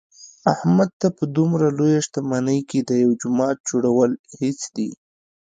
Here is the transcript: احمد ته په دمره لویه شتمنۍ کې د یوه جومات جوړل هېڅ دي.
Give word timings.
احمد 0.53 0.89
ته 0.99 1.07
په 1.17 1.23
دمره 1.35 1.67
لویه 1.77 2.01
شتمنۍ 2.05 2.59
کې 2.69 2.79
د 2.81 2.91
یوه 3.03 3.15
جومات 3.21 3.57
جوړل 3.69 4.11
هېڅ 4.39 4.59
دي. 4.75 4.89